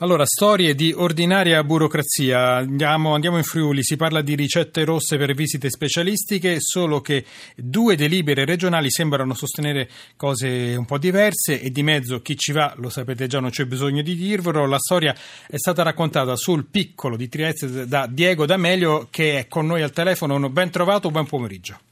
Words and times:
Allora, 0.00 0.24
storie 0.26 0.76
di 0.76 0.92
ordinaria 0.96 1.64
burocrazia. 1.64 2.54
Andiamo, 2.58 3.14
andiamo, 3.14 3.36
in 3.36 3.42
Friuli, 3.42 3.82
si 3.82 3.96
parla 3.96 4.22
di 4.22 4.36
ricette 4.36 4.84
rosse 4.84 5.16
per 5.16 5.34
visite 5.34 5.70
specialistiche, 5.70 6.58
solo 6.60 7.00
che 7.00 7.24
due 7.56 7.96
delibere 7.96 8.44
regionali 8.44 8.92
sembrano 8.92 9.34
sostenere 9.34 9.88
cose 10.14 10.76
un 10.76 10.84
po' 10.84 10.98
diverse 10.98 11.60
e 11.60 11.70
di 11.70 11.82
mezzo 11.82 12.22
chi 12.22 12.36
ci 12.36 12.52
va, 12.52 12.74
lo 12.76 12.90
sapete 12.90 13.26
già, 13.26 13.40
non 13.40 13.50
c'è 13.50 13.64
bisogno 13.64 14.02
di 14.02 14.14
dirvelo. 14.14 14.66
La 14.66 14.78
storia 14.78 15.12
è 15.48 15.56
stata 15.56 15.82
raccontata 15.82 16.36
sul 16.36 16.66
piccolo 16.66 17.16
di 17.16 17.28
Trieste 17.28 17.88
da 17.88 18.06
Diego 18.06 18.46
D'Amelio 18.46 19.08
che 19.10 19.40
è 19.40 19.48
con 19.48 19.66
noi 19.66 19.82
al 19.82 19.90
telefono. 19.90 20.48
Ben 20.48 20.70
trovato, 20.70 21.10
buon 21.10 21.26
pomeriggio. 21.26 21.87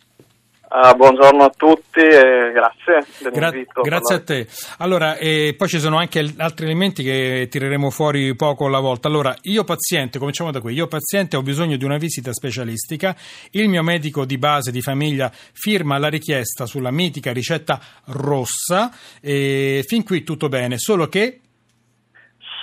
Uh, 0.77 0.95
buongiorno 0.95 1.43
a 1.43 1.53
tutti 1.57 2.01
e 2.01 2.53
grazie 2.53 3.07
dell'invito. 3.21 3.81
Gra- 3.81 3.97
grazie 3.97 4.15
a 4.17 4.21
te. 4.21 4.47
Allora, 4.77 5.17
eh, 5.17 5.55
poi 5.57 5.69
ci 5.69 5.81
sono 5.81 5.97
anche 5.97 6.35
altri 6.37 6.67
elementi 6.67 7.03
che 7.03 7.49
tireremo 7.51 7.89
fuori 7.89 8.37
poco 8.37 8.67
alla 8.67 8.79
volta. 8.79 9.09
Allora, 9.09 9.35
io 9.45 9.65
paziente, 9.65 10.19
cominciamo 10.19 10.51
da 10.51 10.61
qui, 10.61 10.75
io 10.75 10.87
paziente 10.87 11.39
ho 11.39 11.43
bisogno 11.43 11.79
di 11.79 11.85
una 11.87 11.97
visita 11.97 12.31
specialistica, 12.35 13.17
il 13.53 13.71
mio 13.71 13.83
medico 13.83 14.27
di 14.27 14.37
base 14.37 14.71
di 14.71 14.83
famiglia 14.83 15.33
firma 15.33 15.97
la 15.97 16.09
richiesta 16.09 16.67
sulla 16.67 16.91
mitica 16.91 17.33
ricetta 17.33 17.81
rossa 18.09 18.93
e 19.23 19.83
fin 19.87 20.05
qui 20.05 20.25
tutto 20.25 20.51
bene, 20.51 20.77
solo 20.77 21.09
che 21.09 21.41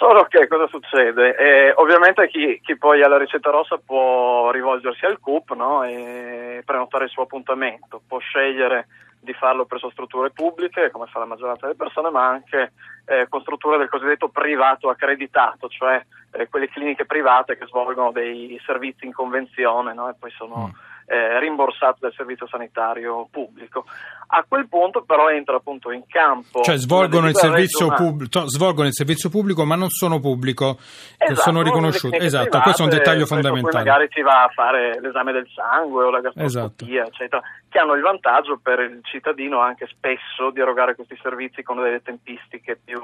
Solo 0.03 0.25
che 0.25 0.49
cosa 0.49 0.67
succede? 0.67 1.33
Eh, 1.37 1.73
ovviamente 1.77 2.27
chi, 2.27 2.59
chi, 2.61 2.75
poi 2.77 3.01
ha 3.01 3.07
la 3.07 3.17
ricetta 3.17 3.51
rossa 3.51 3.77
può 3.77 4.51
rivolgersi 4.51 5.05
al 5.05 5.17
CUP 5.17 5.53
no? 5.53 5.81
e 5.83 6.61
prenotare 6.65 7.05
il 7.05 7.09
suo 7.09 7.23
appuntamento, 7.23 8.01
può 8.05 8.17
scegliere 8.17 8.87
di 9.21 9.31
farlo 9.31 9.63
presso 9.63 9.89
strutture 9.91 10.31
pubbliche, 10.31 10.91
come 10.91 11.05
fa 11.05 11.19
la 11.19 11.25
maggioranza 11.25 11.67
delle 11.67 11.77
persone, 11.77 12.09
ma 12.09 12.27
anche 12.27 12.73
eh, 13.05 13.27
con 13.29 13.39
strutture 13.39 13.77
del 13.77 13.87
cosiddetto 13.87 14.27
privato 14.27 14.89
accreditato, 14.89 15.69
cioè 15.69 16.03
eh, 16.31 16.49
quelle 16.49 16.67
cliniche 16.67 17.05
private 17.05 17.57
che 17.57 17.65
svolgono 17.67 18.11
dei 18.11 18.59
servizi 18.65 19.05
in 19.05 19.13
convenzione 19.13 19.93
no? 19.93 20.09
e 20.09 20.15
poi 20.19 20.31
sono... 20.31 20.67
Mm 20.67 20.91
eh, 21.05 21.39
rimborsato 21.39 21.97
dal 22.01 22.13
servizio 22.15 22.47
sanitario 22.47 23.27
pubblico. 23.29 23.85
A 24.27 24.43
quel 24.47 24.67
punto 24.67 25.03
però 25.03 25.29
entra 25.29 25.57
appunto 25.57 25.91
in 25.91 26.03
campo... 26.07 26.61
Cioè 26.61 26.77
svolgono 26.77 27.27
il, 27.27 27.35
pub- 27.35 28.45
svolgono 28.45 28.87
il, 28.87 28.93
servizio 28.93 29.29
pubblico 29.29 29.65
ma 29.65 29.75
non 29.75 29.89
sono 29.89 30.19
pubblico, 30.19 30.77
esatto, 31.17 31.41
sono 31.41 31.61
riconosciuti. 31.61 32.17
Esatto, 32.17 32.49
private, 32.49 32.63
questo 32.63 32.81
è 32.81 32.85
un 32.85 32.91
dettaglio 32.91 33.25
fondamentale. 33.25 33.71
Poi 33.71 33.83
magari 33.83 34.07
si 34.11 34.21
va 34.21 34.43
a 34.43 34.49
fare 34.49 34.99
l'esame 35.01 35.31
del 35.33 35.47
sangue 35.53 36.05
o 36.05 36.09
la 36.09 36.21
gastroscopia, 36.21 37.01
esatto. 37.01 37.13
eccetera, 37.13 37.41
che 37.69 37.79
hanno 37.79 37.93
il 37.93 38.01
vantaggio 38.01 38.59
per 38.61 38.79
il 38.79 38.99
cittadino 39.03 39.59
anche 39.59 39.87
spesso 39.91 40.49
di 40.51 40.59
erogare 40.59 40.95
questi 40.95 41.17
servizi 41.21 41.61
con 41.61 41.81
delle 41.81 42.01
tempistiche 42.01 42.79
più, 42.83 42.99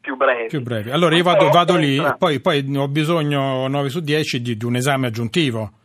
più 0.00 0.16
brevi. 0.16 0.48
Più 0.48 0.62
brevi. 0.62 0.90
Allora 0.90 1.14
io 1.14 1.22
vado, 1.22 1.48
vado 1.50 1.76
lì, 1.76 2.02
poi, 2.18 2.40
poi 2.40 2.76
ho 2.76 2.88
bisogno 2.88 3.68
9 3.68 3.88
su 3.88 4.00
10 4.00 4.42
di, 4.42 4.56
di 4.56 4.64
un 4.64 4.76
esame 4.76 5.06
aggiuntivo. 5.06 5.80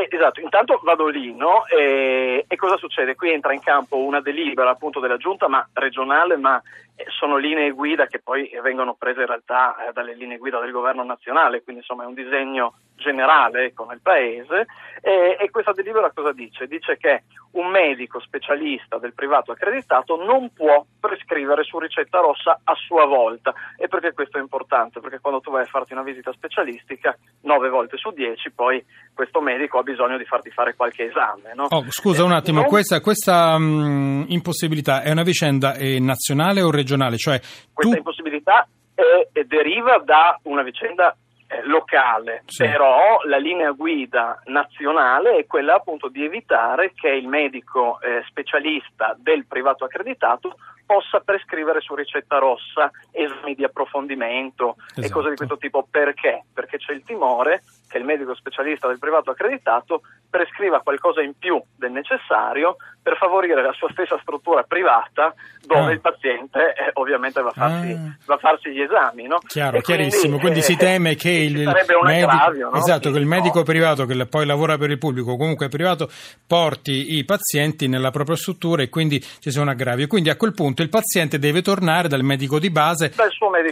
Eh, 0.00 0.08
esatto, 0.10 0.40
intanto 0.40 0.80
vado 0.82 1.08
lì 1.08 1.34
no? 1.34 1.66
e, 1.66 2.46
e, 2.48 2.56
cosa 2.56 2.78
succede? 2.78 3.14
Qui 3.14 3.30
entra 3.30 3.52
in 3.52 3.60
campo 3.60 3.98
una 3.98 4.22
delibera 4.22 4.70
appunto 4.70 4.98
della 4.98 5.18
giunta 5.18 5.46
ma 5.46 5.68
regionale, 5.74 6.36
ma 6.36 6.60
eh, 6.96 7.04
sono 7.08 7.36
linee 7.36 7.70
guida 7.72 8.06
che 8.06 8.18
poi 8.18 8.50
vengono 8.62 8.94
prese 8.94 9.20
in 9.20 9.26
realtà 9.26 9.76
eh, 9.88 9.92
dalle 9.92 10.14
linee 10.14 10.38
guida 10.38 10.58
del 10.58 10.70
governo 10.70 11.04
nazionale, 11.04 11.62
quindi 11.62 11.82
insomma 11.82 12.04
è 12.04 12.06
un 12.06 12.14
disegno 12.14 12.74
generale 13.00 13.64
ecco, 13.64 13.84
nel 13.84 14.00
paese 14.00 14.66
e, 15.00 15.36
e, 15.40 15.50
questa 15.50 15.72
delibera 15.72 16.12
cosa 16.12 16.32
dice? 16.32 16.66
Dice 16.66 16.96
che 16.96 17.24
un 17.52 17.68
medico 17.70 18.20
specialista 18.20 18.98
del 18.98 19.14
privato 19.14 19.50
accreditato 19.50 20.16
non 20.16 20.52
può 20.52 20.84
prescrivere 21.00 21.64
su 21.64 21.78
ricetta 21.78 22.20
rossa 22.20 22.60
a 22.62 22.74
sua 22.74 23.06
volta 23.06 23.52
e 23.76 23.88
perché 23.88 24.12
questo 24.12 24.38
è 24.38 24.40
importante? 24.40 25.00
Perché 25.00 25.18
quando 25.18 25.40
tu 25.40 25.50
vai 25.50 25.62
a 25.62 25.66
farti 25.66 25.92
una 25.92 26.02
visita 26.02 26.32
specialistica 26.32 27.16
9 27.42 27.68
volte 27.70 27.96
su 27.96 28.10
10 28.10 28.52
poi 28.52 28.84
questo 29.12 29.40
medico 29.40 29.78
ha 29.78 29.82
bisogno 29.82 30.16
di 30.16 30.24
farti 30.24 30.50
fare 30.50 30.76
qualche 30.76 31.08
esame. 31.08 31.52
No? 31.54 31.66
Oh, 31.70 31.84
scusa 31.88 32.22
un 32.22 32.32
attimo, 32.32 32.60
non... 32.60 32.68
questa, 32.68 33.00
questa 33.00 33.58
mh, 33.58 34.26
impossibilità 34.28 35.02
è 35.02 35.10
una 35.10 35.24
vicenda 35.24 35.74
eh, 35.74 35.98
nazionale 35.98 36.62
o 36.62 36.70
regionale? 36.70 37.16
Cioè, 37.16 37.40
questa 37.72 37.94
tu... 37.94 37.98
impossibilità 37.98 38.68
è 38.94 39.44
deriva 39.44 39.98
da 40.04 40.38
una 40.44 40.62
vicenda 40.62 41.16
eh, 41.50 41.64
locale, 41.64 42.44
sì. 42.46 42.64
però 42.64 43.18
la 43.24 43.38
linea 43.38 43.72
guida 43.72 44.40
nazionale 44.44 45.36
è 45.36 45.46
quella 45.46 45.74
appunto 45.74 46.08
di 46.08 46.24
evitare 46.24 46.92
che 46.94 47.08
il 47.08 47.26
medico 47.26 48.00
eh, 48.00 48.22
specialista 48.28 49.16
del 49.18 49.46
privato 49.46 49.84
accreditato 49.84 50.54
possa 50.86 51.18
prescrivere 51.20 51.80
su 51.80 51.94
ricetta 51.94 52.38
rossa 52.38 52.90
esami 53.10 53.54
di 53.54 53.64
approfondimento 53.64 54.76
esatto. 54.90 55.06
e 55.06 55.10
cose 55.10 55.30
di 55.30 55.36
questo 55.36 55.56
tipo. 55.56 55.86
Perché? 55.90 56.44
Perché 56.54 56.78
c'è 56.78 56.92
il 56.92 57.02
timore 57.02 57.62
che 57.88 57.98
il 57.98 58.04
medico 58.04 58.34
specialista 58.36 58.86
del 58.86 59.00
privato 59.00 59.30
accreditato 59.30 60.02
prescriva 60.28 60.80
qualcosa 60.80 61.20
in 61.20 61.36
più 61.36 61.60
del 61.80 61.90
necessario 61.90 62.76
per 63.02 63.16
favorire 63.16 63.62
la 63.62 63.72
sua 63.72 63.88
stessa 63.90 64.18
struttura 64.20 64.62
privata 64.62 65.34
dove 65.66 65.90
ah. 65.90 65.92
il 65.92 66.00
paziente 66.00 66.74
eh, 66.74 66.90
ovviamente 66.94 67.40
va 67.40 67.48
a, 67.48 67.52
farsi, 67.52 67.92
ah. 67.92 68.16
va 68.26 68.34
a, 68.34 68.38
farsi, 68.38 68.70
gli 68.70 68.80
esami. 68.80 69.26
No? 69.26 69.38
Chiaro, 69.46 69.80
chiarissimo, 69.80 70.38
quindi, 70.38 70.40
quindi 70.40 70.62
si 70.62 70.76
teme 70.76 71.14
che 71.16 71.30
il, 71.30 71.56
medico, 71.64 72.00
aggravio, 72.04 72.70
no? 72.70 72.76
esatto, 72.76 73.10
che 73.10 73.18
il 73.18 73.26
medico 73.26 73.58
no. 73.58 73.64
privato 73.64 74.04
che 74.04 74.26
poi 74.26 74.46
lavora 74.46 74.76
per 74.76 74.90
il 74.90 74.98
pubblico, 74.98 75.36
comunque 75.36 75.68
privato, 75.68 76.08
porti 76.46 77.16
i 77.16 77.24
pazienti 77.24 77.88
nella 77.88 78.10
propria 78.10 78.36
struttura 78.36 78.82
e 78.82 78.90
quindi 78.90 79.20
ci 79.20 79.50
sia 79.50 79.62
un 79.62 79.68
aggravio. 79.68 80.06
Quindi 80.06 80.28
a 80.28 80.36
quel 80.36 80.52
punto 80.52 80.82
il 80.82 80.90
paziente 80.90 81.38
deve 81.38 81.62
tornare 81.62 82.08
dal 82.08 82.22
medico 82.22 82.58
di 82.58 82.70
base 82.70 83.10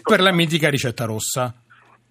per 0.02 0.20
la 0.20 0.32
mitica 0.32 0.70
ricetta 0.70 1.04
rossa 1.04 1.54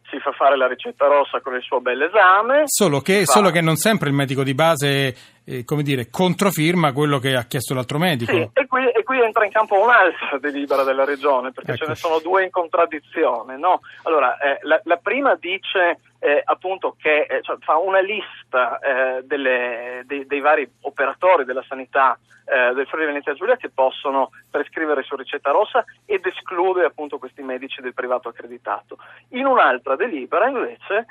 si 0.09 0.19
fa 0.19 0.31
fare 0.31 0.55
la 0.55 0.67
ricetta 0.67 1.05
rossa 1.07 1.41
con 1.41 1.53
il 1.55 1.61
suo 1.61 1.81
bel 1.81 2.01
esame. 2.01 2.63
Solo 2.65 3.01
che, 3.01 3.25
solo 3.25 3.49
che 3.49 3.59
non 3.61 3.75
sempre 3.75 4.07
il 4.07 4.15
medico 4.15 4.43
di 4.43 4.53
base 4.53 5.15
eh, 5.47 5.63
come 5.63 5.81
dire, 5.81 6.09
controfirma 6.09 6.91
quello 6.91 7.19
che 7.19 7.33
ha 7.33 7.43
chiesto 7.43 7.73
l'altro 7.73 7.97
medico. 7.97 8.33
Sì, 8.33 8.49
e 8.51 8.67
qui, 8.67 8.85
e 8.89 9.03
qui 9.03 9.21
entra 9.21 9.45
in 9.45 9.51
campo 9.51 9.81
un'altra 9.81 10.37
delibera 10.39 10.83
della 10.83 11.05
regione, 11.05 11.53
perché 11.53 11.71
ecco. 11.71 11.85
ce 11.85 11.89
ne 11.89 11.95
sono 11.95 12.19
due 12.19 12.43
in 12.43 12.49
contraddizione. 12.49 13.57
No? 13.57 13.79
Allora, 14.03 14.37
eh, 14.39 14.59
la, 14.63 14.79
la, 14.83 14.97
prima 14.97 15.35
dice 15.35 15.99
eh, 16.19 16.41
appunto 16.43 16.97
che 16.99 17.27
eh, 17.29 17.41
cioè, 17.43 17.55
fa 17.61 17.77
una 17.77 18.01
lista 18.01 18.79
eh, 18.79 19.23
delle, 19.23 20.03
dei, 20.05 20.25
dei, 20.25 20.41
vari 20.41 20.69
operatori 20.81 21.45
della 21.45 21.63
sanità 21.65 22.19
eh, 22.43 22.73
del 22.73 22.85
Friuli 22.85 23.05
Venezia 23.05 23.33
Giulia 23.33 23.55
che 23.55 23.69
possono 23.69 24.31
prescrivere 24.51 25.03
su 25.03 25.15
ricetta 25.15 25.51
rossa 25.51 25.85
ed 26.05 26.25
esclude 26.25 26.83
appunto 26.83 27.19
questi 27.19 27.41
medici 27.41 27.81
del 27.81 27.93
privato 27.93 28.27
accreditato. 28.27 28.97
In 29.29 29.45
un'altra 29.45 29.95
delibera 29.95 30.49
invece 30.49 31.05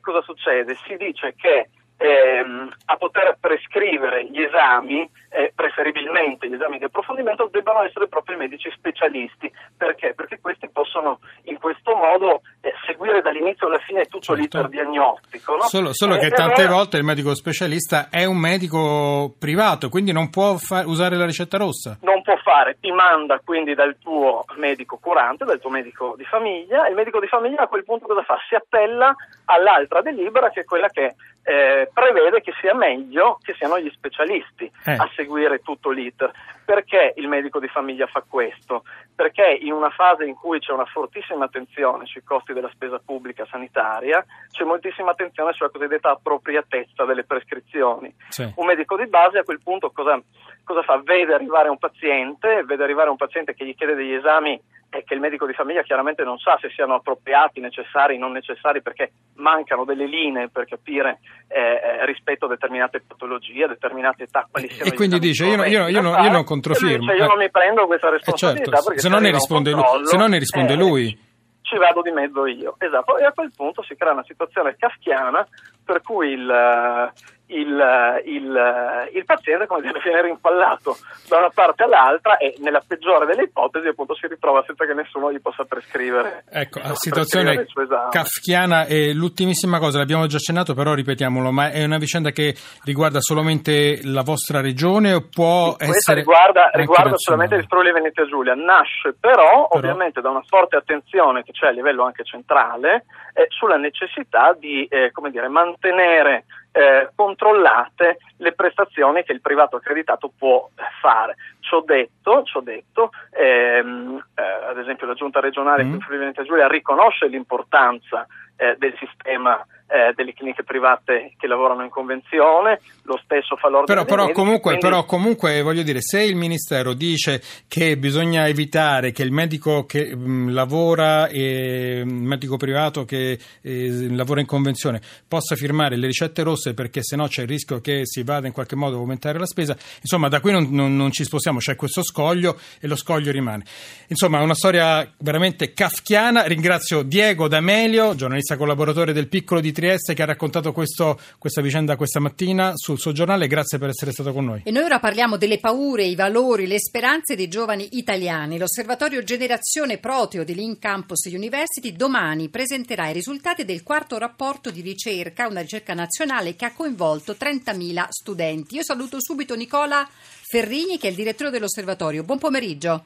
cosa 0.00 0.22
succede? 0.22 0.74
Si 0.86 0.96
dice 0.96 1.34
che 1.36 1.68
ehm, 1.96 2.72
a 2.86 2.96
poter 2.96 3.36
prescrivere 3.40 4.26
gli 4.26 4.40
esami, 4.40 5.08
eh, 5.30 5.52
preferibilmente 5.54 6.48
gli 6.48 6.54
esami 6.54 6.78
di 6.78 6.84
approfondimento, 6.84 7.48
debbano 7.50 7.82
essere 7.82 8.08
proprio 8.08 8.36
i 8.36 8.38
medici 8.38 8.70
specialisti. 8.74 9.50
Perché? 9.76 10.14
Perché 10.14 10.38
questi 10.40 10.68
possono 10.70 11.20
in 11.44 11.58
questo 11.58 11.94
modo 11.94 12.42
eh, 12.60 12.72
seguire 12.86 13.20
dall'inizio 13.22 13.66
alla 13.66 13.78
fine 13.78 14.04
tutto 14.04 14.36
certo. 14.36 14.40
l'iter 14.40 14.68
diagnostico. 14.68 15.56
No? 15.56 15.62
Solo, 15.62 15.92
solo 15.92 16.16
eh, 16.16 16.18
che 16.18 16.30
tante 16.30 16.62
allora... 16.62 16.76
volte 16.76 16.96
il 16.98 17.04
medico 17.04 17.34
specialista 17.34 18.08
è 18.10 18.24
un 18.24 18.38
medico 18.38 19.34
privato, 19.38 19.88
quindi 19.88 20.12
non 20.12 20.30
può 20.30 20.56
fa- 20.56 20.86
usare 20.86 21.16
la 21.16 21.26
ricetta 21.26 21.58
rossa. 21.58 21.98
Non 22.02 22.22
può 22.22 22.33
fare, 22.54 22.78
ti 22.80 22.92
manda 22.92 23.40
quindi 23.44 23.74
dal 23.74 23.96
tuo 23.98 24.44
medico 24.56 24.98
curante, 24.98 25.44
dal 25.44 25.58
tuo 25.58 25.70
medico 25.70 26.14
di 26.16 26.24
famiglia, 26.24 26.86
e 26.86 26.90
il 26.90 26.94
medico 26.94 27.18
di 27.18 27.26
famiglia 27.26 27.62
a 27.62 27.66
quel 27.66 27.82
punto 27.82 28.06
cosa 28.06 28.22
fa? 28.22 28.38
Si 28.48 28.54
appella 28.54 29.12
all'altra 29.46 30.00
delibera 30.02 30.50
che 30.50 30.60
è 30.60 30.64
quella 30.64 30.88
che 30.88 31.16
eh, 31.42 31.90
prevede 31.92 32.40
che 32.40 32.52
sia 32.60 32.74
meglio 32.74 33.38
che 33.42 33.54
siano 33.54 33.78
gli 33.80 33.90
specialisti 33.90 34.70
eh. 34.84 34.92
a 34.92 35.10
seguire 35.16 35.58
tutto 35.58 35.90
l'iter. 35.90 36.30
Perché 36.64 37.12
il 37.16 37.28
medico 37.28 37.58
di 37.58 37.68
famiglia 37.68 38.06
fa 38.06 38.24
questo? 38.26 38.84
Perché 39.14 39.58
in 39.60 39.72
una 39.72 39.90
fase 39.90 40.24
in 40.24 40.34
cui 40.34 40.58
c'è 40.58 40.72
una 40.72 40.86
fortissima 40.86 41.44
attenzione 41.44 42.04
sui 42.06 42.24
costi 42.24 42.52
della 42.52 42.70
spesa 42.72 43.00
pubblica 43.04 43.46
sanitaria, 43.48 44.24
c'è 44.50 44.64
moltissima 44.64 45.12
attenzione 45.12 45.52
sulla 45.52 45.70
cosiddetta 45.70 46.10
appropriatezza 46.10 47.04
delle 47.04 47.24
prescrizioni. 47.24 48.12
Sì. 48.28 48.52
Un 48.56 48.66
medico 48.66 48.96
di 48.96 49.06
base 49.06 49.38
a 49.38 49.44
quel 49.44 49.60
punto 49.62 49.92
cosa, 49.92 50.20
cosa 50.64 50.82
fa? 50.82 51.00
Vede 51.02 51.32
arrivare 51.32 51.68
un 51.68 51.78
paziente, 51.78 52.64
vede 52.64 52.82
arrivare 52.82 53.10
un 53.10 53.16
paziente 53.16 53.54
che 53.54 53.64
gli 53.64 53.74
chiede 53.76 53.94
degli 53.94 54.14
esami 54.14 54.60
è 54.98 55.04
che 55.04 55.14
il 55.14 55.20
medico 55.20 55.46
di 55.46 55.52
famiglia 55.52 55.82
chiaramente 55.82 56.22
non 56.22 56.38
sa 56.38 56.56
se 56.60 56.70
siano 56.70 56.94
appropriati, 56.94 57.60
necessari, 57.60 58.16
non 58.16 58.32
necessari, 58.32 58.80
perché 58.80 59.10
mancano 59.34 59.84
delle 59.84 60.06
linee 60.06 60.48
per 60.48 60.66
capire 60.66 61.18
eh, 61.48 61.60
eh 61.60 62.06
rispetto 62.06 62.46
a 62.46 62.48
determinate 62.48 63.02
patologie, 63.06 63.64
a 63.64 63.68
determinate 63.68 64.24
età. 64.24 64.46
Quali 64.48 64.68
siano 64.68 64.90
e 64.90 64.94
quindi 64.94 65.18
dice: 65.18 65.46
io, 65.46 65.64
io, 65.64 65.88
io, 65.88 66.00
io, 66.00 66.30
non 66.30 66.44
controfirmo. 66.44 67.10
Dice, 67.10 67.22
io 67.22 67.26
non 67.26 67.38
mi 67.38 67.50
prendo 67.50 67.86
questa 67.86 68.10
responsabilità. 68.10 68.70
Eh 68.70 68.82
certo, 68.82 68.98
se, 69.00 69.08
non 69.08 69.22
ne 69.22 69.30
risponde, 69.32 69.70
lui, 69.72 69.82
se 70.04 70.16
non 70.16 70.30
ne 70.30 70.38
risponde 70.38 70.72
eh, 70.74 70.76
lui. 70.76 71.18
ci 71.62 71.76
vado 71.76 72.00
di 72.00 72.10
mezzo 72.10 72.46
io. 72.46 72.76
Esatto, 72.78 73.18
e 73.18 73.24
a 73.24 73.32
quel 73.32 73.52
punto 73.54 73.82
si 73.82 73.96
crea 73.96 74.12
una 74.12 74.24
situazione 74.24 74.76
kafkiana 74.78 75.46
per 75.84 76.00
cui 76.02 76.30
il, 76.30 77.12
il, 77.46 78.22
il, 78.24 79.10
il 79.12 79.24
paziente 79.24 79.66
come 79.66 79.82
dire, 79.82 80.00
viene 80.02 80.22
rimpallato 80.22 80.96
da 81.28 81.38
una 81.38 81.50
parte 81.52 81.84
all'altra 81.84 82.38
e 82.38 82.54
nella 82.58 82.82
peggiore 82.86 83.26
delle 83.26 83.44
ipotesi 83.44 83.86
appunto 83.86 84.14
si 84.14 84.26
ritrova 84.26 84.62
senza 84.66 84.86
che 84.86 84.94
nessuno 84.94 85.30
gli 85.30 85.40
possa 85.40 85.64
prescrivere. 85.64 86.44
Ecco, 86.50 86.80
la 86.80 86.94
situazione 86.94 87.66
kafkiana 88.10 88.86
e 88.86 89.12
l'ultimissima 89.12 89.78
cosa, 89.78 89.98
l'abbiamo 89.98 90.26
già 90.26 90.36
accennato 90.36 90.74
però 90.74 90.94
ripetiamolo, 90.94 91.50
ma 91.50 91.70
è 91.70 91.84
una 91.84 91.98
vicenda 91.98 92.30
che 92.30 92.54
riguarda 92.84 93.20
solamente 93.20 94.00
la 94.04 94.22
vostra 94.22 94.60
regione 94.60 95.12
o 95.12 95.28
può 95.28 95.76
sì, 95.78 95.90
essere... 95.90 96.20
riguarda, 96.20 96.70
riguarda 96.72 97.16
solamente 97.16 97.56
il 97.56 97.66
Friuli 97.66 97.92
Venezia 97.92 98.26
Giulia, 98.26 98.54
nasce 98.54 99.14
però, 99.18 99.32
però, 99.34 99.68
ovviamente 99.70 100.20
da 100.20 100.30
una 100.30 100.42
forte 100.46 100.76
attenzione 100.76 101.42
che 101.42 101.52
c'è 101.52 101.66
a 101.66 101.70
livello 101.70 102.04
anche 102.04 102.24
centrale 102.24 103.04
eh, 103.34 103.46
sulla 103.48 103.76
necessità 103.76 104.56
di 104.58 104.86
eh, 104.86 105.10
come 105.12 105.30
dire, 105.30 105.48
mantenere 105.74 106.44
eh, 106.72 107.10
controllate 107.14 108.18
le 108.38 108.52
prestazioni 108.52 109.22
che 109.22 109.32
il 109.32 109.40
privato 109.40 109.76
accreditato 109.76 110.32
può 110.36 110.68
fare. 111.00 111.36
Ciò 111.64 111.80
detto, 111.80 112.42
ciò 112.44 112.60
detto 112.60 113.10
ehm, 113.30 114.22
eh, 114.34 114.68
ad 114.68 114.78
esempio 114.78 115.06
la 115.06 115.14
giunta 115.14 115.40
regionale 115.40 115.82
mm. 115.82 115.86
qui 115.86 115.94
in 115.94 116.00
Friuli 116.02 116.20
Venezia 116.20 116.44
Giulia 116.44 116.68
riconosce 116.68 117.26
l'importanza 117.26 118.26
eh, 118.56 118.76
del 118.78 118.94
sistema 118.98 119.64
eh, 119.86 120.12
delle 120.14 120.32
cliniche 120.32 120.64
private 120.64 121.34
che 121.36 121.46
lavorano 121.46 121.82
in 121.82 121.90
convenzione, 121.90 122.80
lo 123.02 123.20
stesso 123.22 123.54
fa 123.56 123.68
l'ordine 123.68 123.94
però, 123.94 124.04
però, 124.04 124.22
medici, 124.22 124.40
comunque, 124.40 124.70
quindi... 124.76 124.88
però 124.88 125.04
comunque 125.04 125.62
voglio 125.62 125.82
dire, 125.82 126.00
se 126.00 126.22
il 126.22 126.36
Ministero 126.36 126.94
dice 126.94 127.40
che 127.68 127.96
bisogna 127.98 128.48
evitare 128.48 129.12
che 129.12 129.22
il 129.22 129.30
medico 129.30 129.84
che 129.84 130.14
mh, 130.16 130.52
lavora, 130.52 131.28
e, 131.28 132.02
il 132.04 132.06
medico 132.06 132.56
privato 132.56 133.04
che 133.04 133.38
eh, 133.60 134.06
lavora 134.10 134.40
in 134.40 134.46
convenzione 134.46 135.00
possa 135.28 135.54
firmare 135.54 135.96
le 135.96 136.06
ricette 136.06 136.42
rosse 136.42 136.74
perché 136.74 137.02
sennò 137.02 137.26
c'è 137.26 137.42
il 137.42 137.48
rischio 137.48 137.80
che 137.80 138.06
si 138.06 138.22
vada 138.22 138.46
in 138.46 138.52
qualche 138.52 138.76
modo 138.76 138.96
a 138.96 139.00
aumentare 139.00 139.38
la 139.38 139.46
spesa, 139.46 139.76
insomma 140.00 140.28
da 140.28 140.40
qui 140.40 140.52
non, 140.52 140.68
non, 140.70 140.96
non 140.96 141.12
ci 141.12 141.24
spostiamo, 141.24 141.53
c'è 141.58 141.76
questo 141.76 142.02
scoglio 142.02 142.58
e 142.80 142.86
lo 142.86 142.96
scoglio 142.96 143.30
rimane. 143.30 143.64
Insomma, 144.08 144.40
una 144.40 144.54
storia 144.54 145.10
veramente 145.18 145.72
kafkiana. 145.72 146.44
Ringrazio 146.44 147.02
Diego 147.02 147.48
D'Amelio, 147.48 148.14
giornalista 148.14 148.56
collaboratore 148.56 149.12
del 149.12 149.28
Piccolo 149.28 149.60
di 149.60 149.72
Trieste 149.72 150.14
che 150.14 150.22
ha 150.22 150.26
raccontato 150.26 150.72
questo, 150.72 151.18
questa 151.38 151.60
vicenda 151.60 151.96
questa 151.96 152.20
mattina 152.20 152.72
sul 152.74 152.98
suo 152.98 153.12
giornale. 153.12 153.46
Grazie 153.46 153.78
per 153.78 153.88
essere 153.88 154.12
stato 154.12 154.32
con 154.32 154.44
noi. 154.44 154.62
E 154.64 154.70
noi 154.70 154.84
ora 154.84 155.00
parliamo 155.00 155.36
delle 155.36 155.58
paure, 155.58 156.04
i 156.04 156.14
valori, 156.14 156.66
le 156.66 156.78
speranze 156.78 157.36
dei 157.36 157.48
giovani 157.48 157.88
italiani. 157.92 158.58
L'osservatorio 158.58 159.22
Generazione 159.22 159.98
Proteo 159.98 160.44
dell'In 160.44 160.78
Campus 160.78 161.24
University 161.24 161.92
domani 161.92 162.48
presenterà 162.48 163.08
i 163.08 163.12
risultati 163.12 163.64
del 163.64 163.82
quarto 163.82 164.18
rapporto 164.18 164.70
di 164.70 164.80
ricerca, 164.80 165.48
una 165.48 165.60
ricerca 165.60 165.94
nazionale 165.94 166.56
che 166.56 166.64
ha 166.64 166.72
coinvolto 166.72 167.36
30.000 167.38 168.06
studenti. 168.08 168.76
Io 168.76 168.82
saluto 168.82 169.20
subito 169.20 169.54
Nicola 169.54 170.08
Ferrini 170.46 170.98
che 170.98 171.08
è 171.08 171.10
il 171.10 171.16
direttore 171.16 171.43
dell'osservatorio. 171.50 172.22
Buon 172.24 172.38
pomeriggio. 172.38 173.04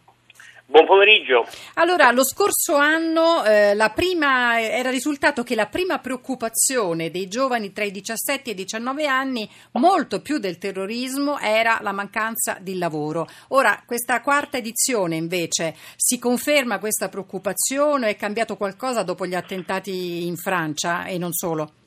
Buon 0.71 0.85
pomeriggio. 0.85 1.47
Allora, 1.75 2.11
lo 2.11 2.23
scorso 2.23 2.77
anno 2.77 3.43
eh, 3.43 3.75
prima, 3.95 4.61
era 4.61 4.91
risultato 4.91 5.43
che 5.43 5.55
la 5.55 5.65
prima 5.65 5.99
preoccupazione 5.99 7.11
dei 7.11 7.27
giovani 7.27 7.73
tra 7.73 7.85
i 7.85 7.91
17 7.91 8.51
e 8.51 8.53
i 8.53 8.57
19 8.57 9.07
anni, 9.07 9.49
molto 9.73 10.21
più 10.21 10.37
del 10.37 10.59
terrorismo, 10.59 11.39
era 11.39 11.79
la 11.81 11.93
mancanza 11.93 12.59
di 12.61 12.77
lavoro. 12.77 13.27
Ora, 13.49 13.83
questa 13.87 14.21
quarta 14.21 14.59
edizione 14.59 15.17
invece 15.17 15.75
si 15.97 16.19
conferma 16.19 16.79
questa 16.79 17.09
preoccupazione? 17.09 18.11
È 18.11 18.17
cambiato 18.17 18.59
qualcosa 18.59 19.03
dopo 19.03 19.25
gli 19.25 19.35
attentati 19.35 20.27
in 20.27 20.37
Francia 20.37 21.07
e 21.07 21.17
non 21.17 21.33
solo? 21.33 21.78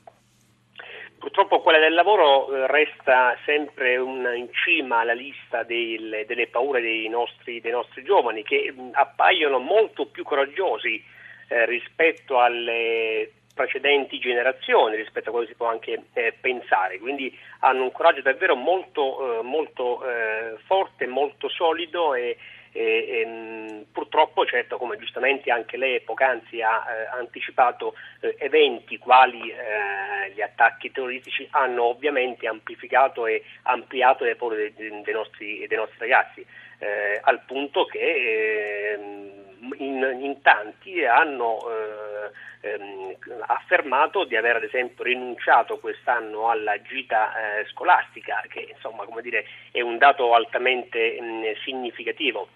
Purtroppo 1.22 1.60
quella 1.60 1.78
del 1.78 1.94
lavoro 1.94 2.52
eh, 2.52 2.66
resta 2.66 3.36
sempre 3.44 3.96
un, 3.96 4.28
in 4.34 4.48
cima 4.50 4.98
alla 4.98 5.12
lista 5.12 5.62
del, 5.62 6.24
delle 6.26 6.48
paure 6.48 6.80
dei 6.80 7.08
nostri, 7.08 7.60
dei 7.60 7.70
nostri, 7.70 8.02
giovani 8.02 8.42
che 8.42 8.74
appaiono 8.90 9.60
molto 9.60 10.06
più 10.06 10.24
coraggiosi 10.24 11.00
eh, 11.46 11.64
rispetto 11.66 12.40
alle 12.40 13.30
precedenti 13.54 14.18
generazioni, 14.18 14.96
rispetto 14.96 15.28
a 15.28 15.30
quello 15.30 15.46
che 15.46 15.52
si 15.52 15.56
può 15.56 15.68
anche 15.68 16.06
eh, 16.14 16.34
pensare, 16.40 16.98
quindi 16.98 17.32
hanno 17.60 17.84
un 17.84 17.92
coraggio 17.92 18.22
davvero 18.22 18.56
molto, 18.56 19.38
eh, 19.38 19.42
molto 19.44 20.04
eh, 20.04 20.56
forte, 20.66 21.06
molto 21.06 21.48
solido 21.48 22.14
e, 22.14 22.36
e, 22.72 23.22
e, 23.22 23.26
mm, 23.26 23.82
purtroppo, 23.92 24.46
certo, 24.46 24.78
come 24.78 24.96
giustamente 24.96 25.50
anche 25.50 25.76
lei 25.76 26.00
poc'anzi 26.00 26.62
ha 26.62 26.82
eh, 26.88 27.18
anticipato, 27.18 27.94
eh, 28.20 28.34
eventi 28.38 28.98
quali 28.98 29.50
eh, 29.50 30.30
gli 30.34 30.40
attacchi 30.40 30.90
terroristici 30.90 31.46
hanno 31.50 31.84
ovviamente 31.84 32.48
amplificato 32.48 33.26
e 33.26 33.42
ampliato 33.64 34.24
le 34.24 34.36
paure 34.36 34.72
dei, 34.74 35.02
dei, 35.02 35.14
nostri, 35.14 35.66
dei 35.66 35.76
nostri, 35.76 35.98
ragazzi, 35.98 36.44
eh, 36.78 37.20
al 37.22 37.42
punto 37.44 37.84
che 37.84 38.92
ehm, 38.92 39.42
in, 39.78 40.18
in, 40.20 40.40
tanti 40.42 41.04
hanno 41.04 41.58
eh, 41.68 42.68
ehm, 42.68 43.16
affermato 43.46 44.24
di 44.24 44.34
aver 44.34 44.56
ad 44.56 44.64
esempio 44.64 45.04
rinunciato 45.04 45.78
quest'anno 45.78 46.48
alla 46.48 46.80
gita 46.82 47.58
eh, 47.60 47.66
scolastica, 47.66 48.42
che 48.48 48.68
insomma 48.72 49.04
come 49.04 49.22
dire, 49.22 49.44
è 49.70 49.80
un 49.80 49.98
dato 49.98 50.34
altamente 50.34 51.20
mh, 51.20 51.24
mm, 51.24 51.42
significativo. 51.64 52.48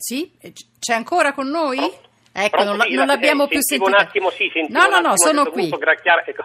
Sì? 0.00 0.32
C'è 0.78 0.94
ancora 0.94 1.34
con 1.34 1.48
noi? 1.48 1.78
Oh. 1.78 2.00
Ecco, 2.32 2.62
non, 2.62 2.80
sì, 2.80 2.94
non 2.94 3.06
l'abbiamo 3.06 3.46
più 3.48 3.58
sentito. 3.60 3.90
Un 3.90 3.96
attimo, 3.96 4.30
sì, 4.30 4.50
no, 4.68 4.86
no, 4.86 5.00
no, 5.00 5.16
sono 5.18 5.50
qui. 5.50 5.68
Ecco. 5.68 6.44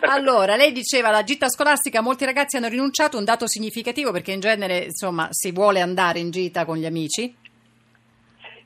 allora, 0.06 0.56
lei 0.56 0.72
diceva 0.72 1.10
la 1.10 1.22
gita 1.22 1.48
scolastica, 1.48 2.00
molti 2.00 2.24
ragazzi 2.24 2.56
hanno 2.56 2.68
rinunciato, 2.68 3.18
un 3.18 3.24
dato 3.24 3.46
significativo 3.46 4.12
perché 4.12 4.32
in 4.32 4.40
genere, 4.40 4.84
insomma, 4.84 5.28
si 5.30 5.52
vuole 5.52 5.80
andare 5.80 6.20
in 6.20 6.30
gita 6.30 6.64
con 6.64 6.78
gli 6.78 6.86
amici. 6.86 7.36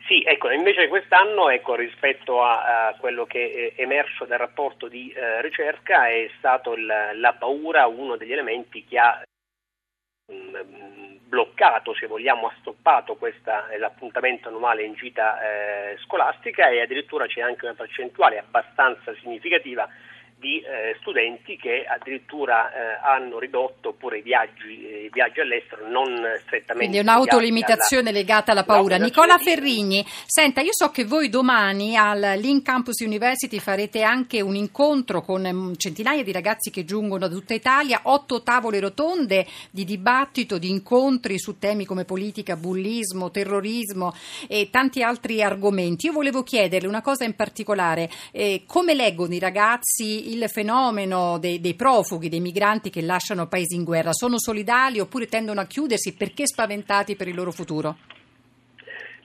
Sì, 0.06 0.22
ecco, 0.24 0.50
invece 0.50 0.86
quest'anno, 0.86 1.48
ecco, 1.48 1.74
rispetto 1.74 2.44
a, 2.44 2.88
a, 2.88 2.94
quello 3.00 3.24
che 3.24 3.72
è 3.74 3.80
emerso 3.80 4.26
dal 4.26 4.38
rapporto 4.38 4.86
di 4.86 5.10
eh, 5.10 5.40
ricerca, 5.40 6.06
è 6.08 6.30
stato 6.38 6.74
il, 6.74 6.86
la 6.86 7.32
paura 7.32 7.86
uno 7.86 8.16
degli 8.16 8.32
elementi 8.32 8.84
che 8.84 8.98
ha 8.98 9.22
bloccato, 11.34 11.94
se 11.94 12.06
vogliamo, 12.06 12.46
ha 12.46 12.54
stoppato 12.60 13.16
questa, 13.16 13.68
eh, 13.68 13.78
l'appuntamento 13.78 14.48
annuale 14.48 14.84
in 14.84 14.94
gita 14.94 15.40
eh, 15.40 15.98
scolastica 16.04 16.68
e 16.68 16.80
addirittura 16.80 17.26
c'è 17.26 17.40
anche 17.40 17.64
una 17.64 17.74
percentuale 17.74 18.38
abbastanza 18.38 19.12
significativa 19.20 19.88
di 20.44 20.58
eh, 20.58 20.94
studenti 21.00 21.56
che 21.56 21.86
addirittura 21.88 22.70
eh, 22.70 22.98
hanno 23.02 23.38
ridotto 23.38 23.94
pure 23.94 24.18
i 24.18 24.20
viaggi, 24.20 24.86
eh, 24.86 25.08
viaggi, 25.10 25.40
all'estero 25.40 25.88
non 25.88 26.20
strettamente. 26.44 26.74
Quindi 26.74 26.98
è 26.98 27.00
un'autolimitazione 27.00 28.10
alla... 28.10 28.18
legata 28.18 28.52
alla 28.52 28.64
paura. 28.64 28.98
Nicola 28.98 29.38
Ferrigni, 29.38 30.04
senta, 30.26 30.60
io 30.60 30.72
so 30.72 30.90
che 30.90 31.06
voi 31.06 31.30
domani 31.30 31.96
al 31.96 32.34
Link 32.36 32.62
Campus 32.62 33.00
University 33.00 33.58
farete 33.58 34.02
anche 34.02 34.42
un 34.42 34.54
incontro 34.54 35.22
con 35.22 35.48
mm, 35.50 35.72
centinaia 35.78 36.22
di 36.22 36.30
ragazzi 36.30 36.70
che 36.70 36.84
giungono 36.84 37.26
da 37.26 37.34
tutta 37.34 37.54
Italia, 37.54 38.00
otto 38.02 38.42
tavole 38.42 38.80
rotonde 38.80 39.46
di 39.70 39.86
dibattito, 39.86 40.58
di 40.58 40.68
incontri 40.68 41.38
su 41.38 41.58
temi 41.58 41.86
come 41.86 42.04
politica, 42.04 42.56
bullismo, 42.56 43.30
terrorismo 43.30 44.14
e 44.46 44.68
tanti 44.70 45.02
altri 45.02 45.42
argomenti. 45.42 46.04
Io 46.04 46.12
volevo 46.12 46.42
chiederle 46.42 46.86
una 46.86 47.00
cosa 47.00 47.24
in 47.24 47.34
particolare, 47.34 48.10
eh, 48.30 48.64
come 48.66 48.92
leggono 48.92 49.32
i 49.32 49.38
ragazzi 49.38 50.32
il 50.34 50.48
fenomeno 50.48 51.38
dei, 51.38 51.60
dei, 51.60 51.74
profughi, 51.74 52.28
dei 52.28 52.40
migranti 52.40 52.90
che 52.90 53.02
lasciano 53.02 53.46
paesi 53.46 53.76
in 53.76 53.84
guerra? 53.84 54.12
Sono 54.12 54.38
solidali 54.38 55.00
oppure 55.00 55.26
tendono 55.26 55.60
a 55.60 55.66
chiudersi? 55.66 56.14
Perché 56.14 56.46
spaventati 56.46 57.16
per 57.16 57.28
il 57.28 57.34
loro 57.34 57.52
futuro? 57.52 57.96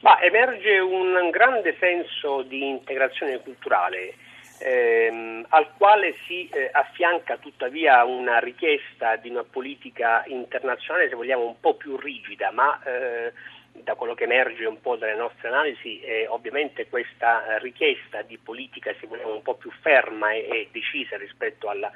Ma 0.02 0.22
emerge 0.22 0.80
un 0.80 1.30
grande 1.30 1.76
senso 1.80 2.44
di 2.44 2.68
integrazione 2.70 3.42
culturale. 3.42 4.14
Ehm, 4.62 5.46
al 5.50 5.72
quale 5.78 6.16
si 6.28 6.48
eh, 6.50 6.70
affianca 6.72 7.38
tuttavia 7.38 8.04
una 8.04 8.40
richiesta 8.40 9.16
di 9.16 9.30
una 9.30 9.44
politica 9.44 10.24
internazionale, 10.28 11.08
se 11.08 11.16
vogliamo, 11.16 11.46
un 11.46 11.60
po' 11.60 11.76
più 11.76 11.96
rigida, 11.98 12.52
ma 12.52 12.78
eh, 12.84 13.32
da 13.84 13.96
quello 13.96 14.14
che 14.14 14.26
emerge 14.26 14.66
un 14.66 14.80
po' 14.82 14.96
dalle 14.96 15.16
nostre 15.16 15.48
analisi, 15.48 16.00
eh, 16.02 16.28
ovviamente 16.28 16.88
questa 16.88 17.58
richiesta 17.58 18.22
di 18.22 18.38
politica 18.38 18.94
un 19.24 19.42
po' 19.42 19.56
più 19.56 19.72
ferma 19.82 20.32
e, 20.32 20.48
e 20.50 20.70
decisa 20.72 21.18
rispetto 21.18 21.70
alla, 21.70 21.92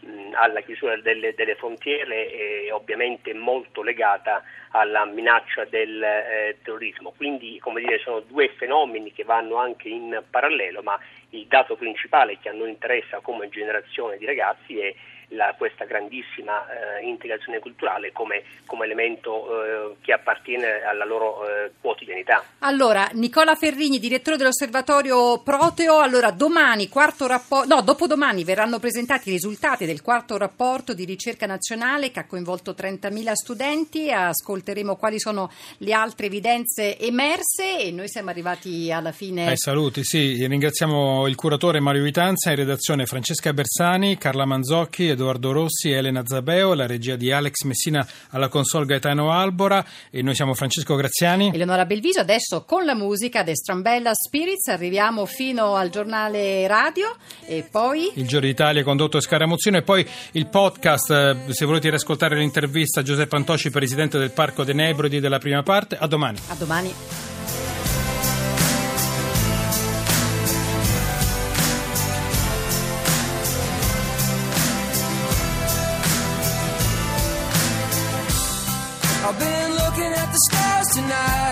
mh, 0.00 0.32
alla 0.34 0.60
chiusura 0.60 0.96
delle, 0.96 1.34
delle, 1.34 1.54
frontiere 1.54 2.30
è 2.30 2.72
ovviamente 2.72 3.34
molto 3.34 3.82
legata 3.82 4.42
alla 4.70 5.04
minaccia 5.04 5.64
del 5.64 6.02
eh, 6.02 6.56
terrorismo. 6.62 7.12
Quindi 7.16 7.58
come 7.58 7.80
dire, 7.80 7.98
sono 7.98 8.20
due 8.20 8.48
fenomeni 8.50 9.12
che 9.12 9.24
vanno 9.24 9.56
anche 9.56 9.88
in 9.88 10.22
parallelo, 10.30 10.82
ma 10.82 10.98
il 11.30 11.46
dato 11.46 11.76
principale 11.76 12.38
che 12.40 12.48
a 12.48 12.52
noi 12.52 12.70
interessa 12.70 13.20
come 13.20 13.48
generazione 13.48 14.16
di 14.16 14.24
ragazzi 14.24 14.78
è 14.78 14.94
la, 15.28 15.54
questa 15.56 15.84
grandissima 15.84 16.64
eh, 16.68 17.06
integrazione 17.06 17.58
culturale 17.58 18.12
come, 18.12 18.42
come 18.66 18.84
elemento 18.84 19.90
eh, 19.90 19.96
che 20.00 20.12
appartiene 20.12 20.82
alla 20.82 21.04
loro 21.04 21.46
eh, 21.46 21.72
quotidianità. 21.80 22.44
Allora, 22.60 23.08
Nicola 23.12 23.54
Ferrigni, 23.54 23.98
direttore 23.98 24.36
dell'osservatorio 24.36 25.40
Proteo, 25.42 25.98
allora 25.98 26.30
domani, 26.30 26.88
quarto 26.88 27.26
rapporto, 27.26 27.74
no, 27.74 27.82
dopodomani 27.82 28.44
verranno 28.44 28.78
presentati 28.78 29.28
i 29.28 29.32
risultati 29.32 29.86
del 29.86 30.02
quarto 30.02 30.36
rapporto 30.36 30.94
di 30.94 31.04
ricerca 31.04 31.46
nazionale 31.46 32.10
che 32.10 32.20
ha 32.20 32.26
coinvolto 32.26 32.72
30.000 32.72 33.32
studenti, 33.32 34.10
ascolteremo 34.10 34.96
quali 34.96 35.18
sono 35.18 35.50
le 35.78 35.92
altre 35.92 36.26
evidenze 36.26 36.98
emerse 36.98 37.80
e 37.80 37.90
noi 37.90 38.08
siamo 38.08 38.30
arrivati 38.30 38.90
alla 38.92 39.12
fine. 39.12 39.52
Eh, 39.52 39.56
saluti, 39.56 40.04
sì, 40.04 40.46
ringraziamo 40.46 41.26
il 41.26 41.34
curatore 41.34 41.80
Mario 41.80 42.02
Vitanza, 42.02 42.50
in 42.50 42.56
redazione 42.56 43.06
Francesca 43.06 43.52
Bersani, 43.52 44.16
Carla 44.16 44.44
Manzocchi, 44.44 45.16
Edoardo 45.18 45.50
Rossi, 45.50 45.90
Elena 45.90 46.24
Zabeo, 46.24 46.74
la 46.74 46.86
regia 46.86 47.16
di 47.16 47.32
Alex 47.32 47.64
Messina 47.64 48.06
alla 48.30 48.46
console 48.46 48.86
Gaetano 48.86 49.32
Albora 49.32 49.84
e 50.10 50.22
noi 50.22 50.36
siamo 50.36 50.54
Francesco 50.54 50.94
Graziani. 50.94 51.50
Eleonora 51.52 51.84
Belviso, 51.84 52.20
adesso 52.20 52.62
con 52.64 52.84
la 52.84 52.94
musica 52.94 53.42
The 53.42 53.56
Strambella 53.56 54.12
Spirits 54.14 54.68
arriviamo 54.68 55.26
fino 55.26 55.74
al 55.74 55.90
giornale 55.90 56.68
radio 56.68 57.16
e 57.44 57.66
poi... 57.68 58.12
Il 58.14 58.28
Giorno 58.28 58.46
d'Italia 58.46 58.84
condotto 58.84 59.16
da 59.16 59.22
Scaramuzzino 59.22 59.78
e 59.78 59.82
poi 59.82 60.06
il 60.32 60.46
podcast, 60.46 61.10
eh, 61.10 61.52
se 61.52 61.64
volete 61.64 61.88
riascoltare 61.88 62.36
l'intervista 62.36 63.00
a 63.00 63.02
Giuseppe 63.02 63.34
Antosci, 63.34 63.70
presidente 63.70 64.18
del 64.18 64.30
Parco 64.30 64.62
dei 64.62 64.74
Nebrodi 64.74 65.18
della 65.18 65.38
prima 65.38 65.64
parte, 65.64 65.96
a 65.98 66.06
domani. 66.06 66.38
A 66.48 66.54
domani. 66.54 67.37
Tonight 80.98 81.47